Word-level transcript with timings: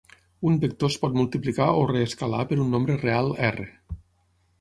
Un 0.51 0.55
vector 0.61 0.91
es 0.91 0.95
pot 1.01 1.17
multiplicar 1.19 1.67
o 1.81 1.83
reescalar 1.91 2.39
per 2.53 2.57
un 2.65 2.73
nombre 2.77 2.97
real 3.03 3.31
"r". 3.51 3.67